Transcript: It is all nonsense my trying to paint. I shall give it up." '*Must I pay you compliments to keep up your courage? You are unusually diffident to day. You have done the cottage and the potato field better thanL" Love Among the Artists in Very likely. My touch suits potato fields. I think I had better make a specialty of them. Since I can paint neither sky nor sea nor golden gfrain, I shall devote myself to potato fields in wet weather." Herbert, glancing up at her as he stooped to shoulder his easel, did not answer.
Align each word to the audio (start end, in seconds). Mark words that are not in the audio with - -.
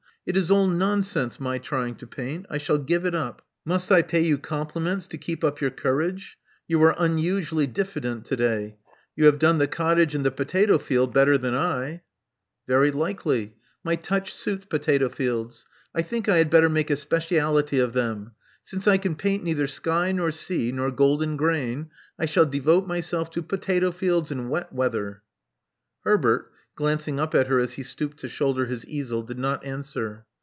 It 0.23 0.37
is 0.37 0.51
all 0.51 0.67
nonsense 0.67 1.39
my 1.39 1.57
trying 1.57 1.95
to 1.95 2.05
paint. 2.05 2.45
I 2.47 2.59
shall 2.59 2.77
give 2.77 3.07
it 3.07 3.15
up." 3.15 3.41
'*Must 3.65 3.91
I 3.91 4.03
pay 4.03 4.19
you 4.21 4.37
compliments 4.37 5.07
to 5.07 5.17
keep 5.17 5.43
up 5.43 5.59
your 5.59 5.71
courage? 5.71 6.37
You 6.67 6.79
are 6.83 6.93
unusually 6.99 7.65
diffident 7.65 8.25
to 8.25 8.35
day. 8.35 8.77
You 9.15 9.25
have 9.25 9.39
done 9.39 9.57
the 9.57 9.67
cottage 9.67 10.13
and 10.13 10.23
the 10.23 10.29
potato 10.29 10.77
field 10.77 11.11
better 11.11 11.39
thanL" 11.39 11.53
Love 11.53 11.53
Among 11.53 11.61
the 11.87 11.93
Artists 11.95 12.01
in 12.67 12.71
Very 12.71 12.91
likely. 12.91 13.55
My 13.83 13.95
touch 13.95 14.31
suits 14.31 14.65
potato 14.67 15.09
fields. 15.09 15.65
I 15.95 16.03
think 16.03 16.29
I 16.29 16.37
had 16.37 16.51
better 16.51 16.69
make 16.69 16.91
a 16.91 16.97
specialty 16.97 17.79
of 17.79 17.93
them. 17.93 18.33
Since 18.63 18.87
I 18.87 18.99
can 18.99 19.15
paint 19.15 19.43
neither 19.43 19.65
sky 19.65 20.11
nor 20.11 20.29
sea 20.29 20.71
nor 20.71 20.91
golden 20.91 21.35
gfrain, 21.35 21.89
I 22.19 22.27
shall 22.27 22.45
devote 22.45 22.85
myself 22.85 23.31
to 23.31 23.41
potato 23.41 23.89
fields 23.91 24.29
in 24.29 24.49
wet 24.49 24.71
weather." 24.71 25.23
Herbert, 26.03 26.49
glancing 26.73 27.19
up 27.19 27.35
at 27.35 27.47
her 27.47 27.59
as 27.59 27.73
he 27.73 27.83
stooped 27.83 28.17
to 28.17 28.27
shoulder 28.27 28.65
his 28.65 28.85
easel, 28.87 29.21
did 29.23 29.37
not 29.37 29.63
answer. 29.63 30.25